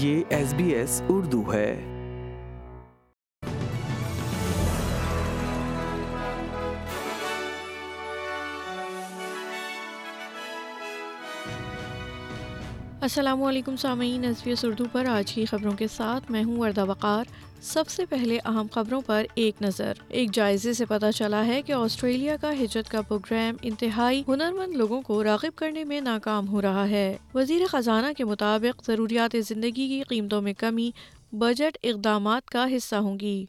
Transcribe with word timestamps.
یہ 0.00 0.22
S 0.28 0.54
B 0.54 0.70
S 0.70 1.02
Urdu 1.08 1.52
ہے۔ 1.52 1.97
السلام 13.08 13.42
علیکم 13.42 13.76
سامعین 13.76 14.24
ایس 14.24 14.36
بی 14.44 14.50
ایس 14.50 14.64
اردو 14.64 14.84
پر 14.92 15.04
آج 15.04 15.32
کی 15.32 15.44
خبروں 15.44 15.72
کے 15.72 15.86
ساتھ 15.96 16.30
میں 16.30 16.44
ہوں 16.44 16.56
وردہ 16.56 16.84
وقار۔ 16.84 17.24
سب 17.60 17.88
سے 17.88 18.06
پہلے 18.06 18.38
اہم 18.44 18.66
خبروں 18.72 19.00
پر 19.06 19.24
ایک 19.34 19.62
نظر۔ 19.62 19.92
ایک 20.08 20.32
جائزے 20.32 20.72
سے 20.72 20.84
پتہ 20.84 21.06
چلا 21.14 21.46
ہے 21.46 21.62
کہ 21.62 21.72
آسٹریلیا 21.72 22.36
کا 22.40 22.52
ہجرت 22.52 22.90
کا 22.90 23.02
پروگرام 23.02 23.54
انتہائی 23.62 24.22
ہنرمند 24.28 24.76
لوگوں 24.76 25.02
کو 25.02 25.24
راغب 25.24 25.56
کرنے 25.56 25.84
میں 25.84 26.00
ناکام 26.00 26.48
ہو 26.48 26.62
رہا 26.62 26.88
ہے۔ 26.88 27.16
وزیر 27.34 27.66
خزانہ 27.66 28.06
کے 28.16 28.24
مطابق 28.24 28.86
ضروریات 28.86 29.36
زندگی 29.48 29.88
کی 29.88 30.02
قیمتوں 30.08 30.42
میں 30.42 30.52
کمی، 30.52 30.90
بجٹ 31.32 31.78
اقدامات 31.82 32.48
کا 32.48 32.66
حصہ 32.76 32.96
ہوں 32.96 33.20
گی۔ 33.20 33.46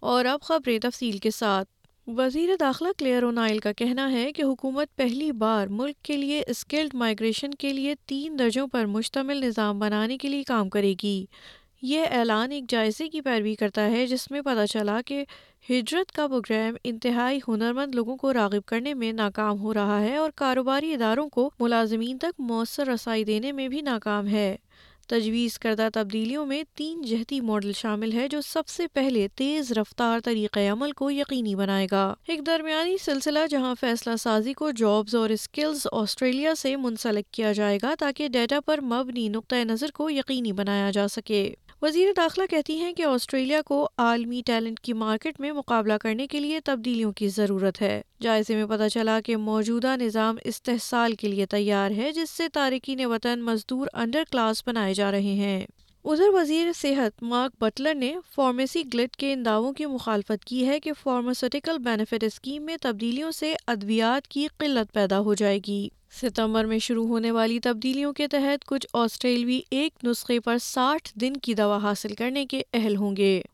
اور 0.00 0.24
اب 0.24 0.40
خبریں 0.42 0.78
تفصیل 0.78 1.18
کے 1.18 1.30
ساتھ۔ 1.30 1.81
وزیر 2.06 2.48
داخلہ 2.60 2.88
کلیئر 2.98 3.22
اونائل 3.22 3.58
کا 3.58 3.72
کہنا 3.72 4.12
ہے 4.12 4.32
کہ 4.32 4.42
حکومت 4.42 4.96
پہلی 4.96 5.32
بار 5.32 5.66
ملک 5.66 6.02
کے 6.02 6.16
لیے 6.16 6.42
اسکلڈ 6.46 6.94
مائگریشن 6.94 7.50
کے 7.54 7.72
لیے 7.72 7.94
تین 8.06 8.38
درجوں 8.38 8.66
پر 8.66 8.86
مشتمل 8.86 9.36
نظام 9.36 9.78
بنانے 9.78 10.18
کے 10.18 10.28
لیے 10.28 10.42
کام 10.42 10.68
کرے 10.68 10.94
گی۔ 11.02 11.24
یہ 11.82 12.04
اعلان 12.10 12.52
ایک 12.52 12.64
جائزے 12.68 13.08
کی 13.08 13.20
پیروی 13.20 13.54
کرتا 13.54 13.86
ہے 13.86 14.06
جس 14.06 14.30
میں 14.30 14.40
پتہ 14.40 14.66
چلا 14.66 15.00
کہ 15.06 15.24
ہجرت 15.70 16.12
کا 16.12 16.28
پروگرام 16.28 16.74
انتہائی 16.84 17.40
ہنرمند 17.48 17.94
لوگوں 17.94 18.16
کو 18.16 18.32
راغب 18.32 18.66
کرنے 18.66 18.94
میں 18.94 19.12
ناکام 19.12 19.58
ہو 19.58 19.74
رہا 19.74 20.00
ہے 20.00 20.16
اور 20.16 20.30
کاروباری 20.34 20.94
اداروں 20.94 21.28
کو 21.28 21.50
ملازمین 21.60 22.18
تک 22.18 22.40
مؤثر 22.40 22.86
رسائی 22.86 23.24
دینے 23.24 23.52
میں 23.52 23.68
بھی 23.68 23.80
ناکام 23.80 24.26
ہے۔ 24.28 24.56
تجویز 25.12 25.58
کردہ 25.58 25.88
تبدیلیوں 25.94 26.46
میں 26.46 26.62
تین 26.74 27.02
جہتی 27.02 27.40
ماڈل 27.40 27.72
شامل 27.72 28.12
ہے 28.12 28.28
جو 28.28 28.40
سب 28.40 28.68
سے 28.68 28.86
پہلے 28.86 29.28
تیز 29.34 29.72
رفتار 29.72 30.20
طریقۂ 30.24 30.68
عمل 30.72 30.92
کو 30.92 31.10
یقینی 31.10 31.54
بنائے 31.54 31.86
گا۔ 31.90 32.14
ایک 32.28 32.46
درمیانی 32.46 32.96
سلسلہ 32.98 33.38
جہاں 33.50 33.74
فیصلہ 33.80 34.16
سازی 34.16 34.52
کو 34.52 34.70
جابز 34.70 35.14
اور 35.14 35.30
اسکلز 35.30 35.86
آسٹریلیا 35.92 36.54
سے 36.54 36.76
منسلک 36.76 37.32
کیا 37.32 37.52
جائے 37.52 37.78
گا 37.82 37.94
تاکہ 37.98 38.28
ڈیٹا 38.28 38.60
پر 38.60 38.80
مبنی 38.80 39.28
نقطۂ 39.28 39.56
نظر 39.56 39.90
کو 39.94 40.10
یقینی 40.10 40.52
بنایا 40.52 40.90
جا 40.90 41.08
سکے۔ 41.08 41.54
وزیر 41.82 42.08
داخلہ 42.16 42.42
کہتی 42.50 42.78
ہیں 42.78 42.92
کہ 42.92 43.02
آسٹریلیا 43.02 43.62
کو 43.62 43.88
عالمی 43.98 44.42
ٹیلنٹ 44.46 44.80
کی 44.80 44.92
مارکیٹ 44.92 45.40
میں 45.40 45.52
مقابلہ 45.52 45.92
کرنے 45.92 46.26
کے 46.26 46.40
لیے 46.40 46.60
تبدیلیوں 46.60 47.12
کی 47.12 47.28
ضرورت 47.28 47.82
ہے۔ 47.82 48.02
جائزے 48.20 48.56
میں 48.56 48.66
پتہ 48.66 48.88
چلا 48.88 49.20
کہ 49.20 49.36
موجودہ 49.36 49.96
نظام 49.96 50.36
استحصال 50.44 51.14
کے 51.14 51.28
لیے 51.28 51.46
تیار 51.46 51.90
ہے، 51.90 52.12
جس 52.12 52.30
سے 52.30 52.48
تارکین 52.48 53.04
وطن 53.04 53.42
مزدور 53.42 53.86
انڈر 53.92 54.22
کلاس 54.30 54.62
بنائے 54.66 54.94
جا 54.94 55.10
رہے 55.10 55.34
ہیں۔ 55.34 55.66
ادھر 56.04 56.28
وزیر 56.28 56.66
صحت 56.76 57.22
مارک 57.22 57.52
بٹلر 57.60 57.94
نے 57.94 58.14
فارمیسی 58.34 58.82
گلٹ 58.94 59.16
کے 59.16 59.32
ان 59.32 59.44
دعووں 59.44 59.72
کی 59.72 59.86
مخالفت 59.86 60.44
کی 60.44 60.66
ہے 60.66 60.80
کہ 60.80 60.92
فارماسیوٹیکل 61.02 61.78
بینیفٹ 61.78 62.24
اسکیم 62.24 62.62
میں 62.62 62.76
تبدیلیوں 62.82 63.30
سے 63.30 63.54
ادویات 63.66 64.28
کی 64.28 64.46
قلت 64.58 64.92
پیدا 64.92 65.18
ہو 65.18 65.34
جائے 65.34 65.60
گی۔ 65.66 65.88
ستمبر 66.20 66.64
میں 66.64 66.78
شروع 66.78 67.06
ہونے 67.06 67.30
والی 67.30 67.58
تبدیلیوں 67.60 68.12
کے 68.12 68.28
تحت 68.28 68.64
کچھ 68.64 68.86
آسٹریلوی 68.92 69.60
ایک 69.70 70.04
نسخے 70.04 70.40
پر 70.40 70.58
ساٹھ 70.58 71.12
دن 71.14 71.36
کی 71.36 71.54
دوا 71.54 71.76
حاصل 71.76 72.14
کرنے 72.14 72.46
کے 72.46 72.62
اہل 72.72 72.96
ہوں 72.96 73.16
گے۔ 73.16 73.42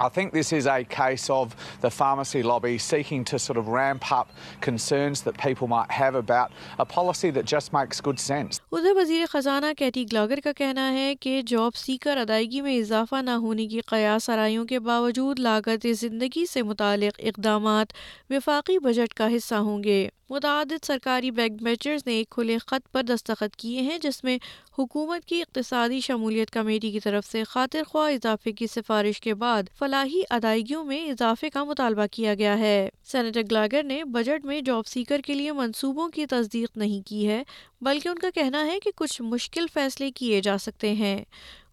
I 0.00 0.08
think 0.08 0.32
this 0.32 0.52
is 0.52 0.66
a 0.66 0.84
case 0.84 1.28
of 1.30 1.54
the 1.80 1.90
pharmacy 1.90 2.42
lobby 2.42 2.78
seeking 2.78 3.24
to 3.24 3.38
sort 3.38 3.56
of 3.56 3.68
ramp 3.68 4.10
up 4.10 4.30
concerns 4.60 5.22
that 5.22 5.38
people 5.38 5.68
might 5.68 5.90
have 5.90 6.14
about 6.14 6.52
a 6.78 6.86
policy 6.86 7.30
that 7.30 7.44
just 7.46 7.72
makes 7.72 8.00
good 8.00 8.18
sense. 8.20 8.60
ادھر 8.72 8.96
وزیر 8.96 9.24
خزانہ 9.30 9.72
کیٹی 9.78 10.04
گلاگر 10.12 10.40
کا 10.40 10.52
کہنا 10.52 10.90
ہے 10.92 11.14
کہ 11.20 11.40
جاب 11.46 11.76
سیکر 11.76 12.16
ادائیگی 12.16 12.60
میں 12.60 12.78
اضافہ 12.78 13.22
نہ 13.22 13.36
ہونے 13.42 13.66
کی 13.66 13.80
قیاس 13.86 14.30
آرائیوں 14.30 14.64
کے 14.64 14.78
باوجود 14.80 15.38
لاگت 15.38 15.86
زندگی 16.00 16.46
سے 16.46 16.62
متعلق 16.62 17.20
اقدامات 17.22 17.92
وفاقی 18.30 18.78
بجٹ 18.78 19.14
کا 19.14 19.28
حصہ 19.36 19.54
ہوں 19.54 19.84
گے 19.84 20.08
متعدد 20.30 20.84
سرکاری 20.86 21.30
بینک 21.30 21.62
میچرز 21.62 22.06
نے 22.06 22.12
ایک 22.12 22.28
کھلے 22.30 22.56
خط 22.58 22.90
پر 22.92 23.02
دستخط 23.02 23.56
کیے 23.56 23.80
ہیں 23.80 23.98
جس 23.98 24.22
میں 24.24 24.36
حکومت 24.78 25.24
کی 25.24 25.40
اقتصادی 25.42 26.00
شمولیت 26.00 26.50
کمیٹی 26.50 26.90
کی 26.90 27.00
طرف 27.00 27.26
سے 27.26 27.42
خاطر 27.44 27.82
خواہ 27.88 28.12
اضافے 28.12 28.52
کی 28.52 28.66
سفارش 28.66 29.20
کے 29.20 29.34
بعد 29.34 29.62
فلاحی 29.82 30.22
ادائیگیوں 30.30 30.84
میں 30.84 31.10
اضافے 31.10 31.50
کا 31.50 31.64
مطالبہ 31.64 32.06
کیا 32.10 32.34
گیا 32.34 32.58
ہے۔ 32.58 32.88
سینیٹر 33.04 33.40
گلاگر 33.50 33.82
نے 33.82 34.04
بجٹ 34.04 34.44
میں 34.44 34.60
جاب 34.60 34.86
سیکر 34.86 35.20
کے 35.20 35.34
لیے 35.34 35.52
منصوبوں 35.52 36.08
کی 36.08 36.26
تصدیق 36.26 36.76
نہیں 36.76 37.08
کی 37.08 37.28
ہے 37.28 37.42
بلکہ 37.80 38.08
ان 38.08 38.18
کا 38.18 38.30
کہنا 38.34 38.66
ہے 38.66 38.80
کہ 38.80 38.90
کچھ 38.96 39.22
مشکل 39.22 39.66
فیصلے 39.74 40.10
کیے 40.10 40.40
جا 40.40 40.58
سکتے 40.58 40.92
ہیں۔ 40.92 41.24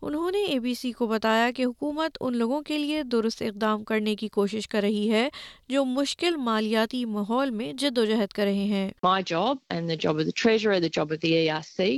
انہوں 0.02 0.32
نے 0.32 0.44
اے 0.44 0.60
بی 0.60 0.74
سی 0.74 0.92
کو 0.92 1.08
بتایا 1.08 1.52
کہ 1.56 1.66
حکومت 1.66 2.18
ان 2.22 2.38
لوگوں 2.38 2.62
کے 2.62 2.78
لیے 2.78 3.04
درست 3.04 3.42
اقدام 3.42 3.84
کرنے 3.84 4.16
کی 4.16 4.28
کوشش 4.28 4.68
کر 4.68 4.82
رہی 4.82 5.12
ہے 5.12 5.30
جو 5.70 5.86
مشکل 5.86 6.36
مالیاتی 6.36 7.06
ماحول 7.06 7.50
میں 7.50 7.74
جد 7.74 7.98
و 7.98 8.06
جہد 8.06 8.34
کر 8.34 8.44
رہے 8.44 8.64
ہیں۔ 8.64 8.90
My 9.06 9.20
job 9.20 9.54
and 9.74 9.82
the 9.82 9.96
job 9.96 10.14
of 10.14 10.22
the 10.22 10.32
Treasurer, 10.46 10.80
the 10.80 10.90
job 11.00 11.08
of 11.10 11.18
the 11.28 11.36
ERC, 11.36 11.98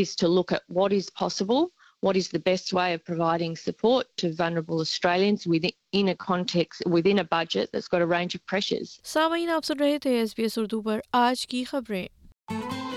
is 0.00 0.14
to 0.24 0.30
look 0.30 0.52
at 0.52 0.76
what 0.76 0.90
is 0.92 1.26
possible, 1.26 1.66
what 2.02 2.16
is 2.16 2.28
the 2.28 2.40
best 2.40 2.72
way 2.72 2.92
of 2.94 3.04
providing 3.04 3.54
support 3.56 4.06
to 4.16 4.32
vulnerable 4.32 4.80
Australians 4.80 5.46
within 5.46 5.70
in 5.92 6.08
a 6.08 6.16
context, 6.16 6.82
within 6.86 7.20
a 7.20 7.24
budget 7.24 7.70
that's 7.72 7.88
got 7.88 8.02
a 8.02 8.06
range 8.06 8.34
of 8.34 8.44
pressures. 8.46 8.98
سامعین 9.04 9.50
آپ 9.50 9.64
سن 9.64 9.78
رہے 9.80 9.98
تھے 9.98 10.16
S 10.18 10.34
B 10.36 10.42
S 10.42 10.58
Urdu 10.58 10.80
پر 10.82 11.00
آج 11.12 11.46
کی 11.46 11.62
خبریں 11.64 12.06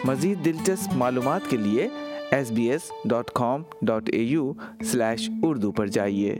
مزید 0.06 0.46
دلچسپ 0.46 0.94
معلومات 0.98 1.50
کے 1.50 1.58
لیے 1.58 1.88
S 2.32 2.52
B 2.52 2.70
S 2.72 2.92
dot 3.10 3.32
com 3.36 3.64
dot 3.82 4.10
A 4.14 4.24
U 4.24 4.52
slash 4.84 5.30
Urdu 5.44 5.72
پر 5.72 5.88
جائیے 5.88 6.36